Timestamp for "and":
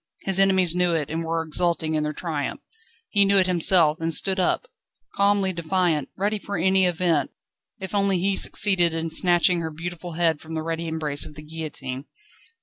1.11-1.23, 4.01-4.11